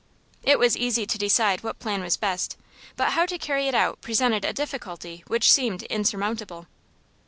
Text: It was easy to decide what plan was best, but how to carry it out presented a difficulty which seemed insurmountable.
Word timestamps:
It 0.41 0.57
was 0.57 0.75
easy 0.75 1.05
to 1.05 1.17
decide 1.19 1.61
what 1.61 1.77
plan 1.77 2.01
was 2.01 2.17
best, 2.17 2.57
but 2.95 3.11
how 3.11 3.27
to 3.27 3.37
carry 3.37 3.67
it 3.67 3.75
out 3.75 4.01
presented 4.01 4.43
a 4.43 4.51
difficulty 4.51 5.23
which 5.27 5.51
seemed 5.51 5.83
insurmountable. 5.83 6.65